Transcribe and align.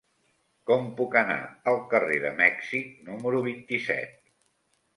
Com 0.69 0.87
puc 1.01 1.17
anar 1.21 1.35
al 1.73 1.77
carrer 1.93 2.19
de 2.25 2.33
Mèxic 2.41 2.91
número 3.11 3.45
vint-i-set? 3.51 4.21